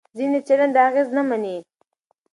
ځینې 0.17 0.39
څېړنې 0.47 0.73
دا 0.75 0.81
اغېز 0.89 1.07
نه 1.17 1.21
مني. 1.29 1.55